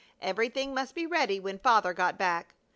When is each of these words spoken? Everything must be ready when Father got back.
Everything 0.19 0.73
must 0.73 0.95
be 0.95 1.05
ready 1.05 1.39
when 1.39 1.59
Father 1.59 1.93
got 1.93 2.17
back. 2.17 2.55